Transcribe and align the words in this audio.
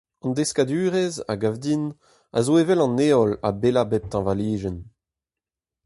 An 0.25 0.31
deskadurezh, 0.37 1.19
a 1.31 1.33
gav 1.41 1.55
din, 1.63 1.83
a 2.37 2.39
zo 2.45 2.53
evel 2.61 2.83
an 2.85 3.01
heol 3.03 3.31
a 3.47 3.49
bella 3.61 3.83
pep 3.91 4.05
teñvalijenn. 4.11 4.79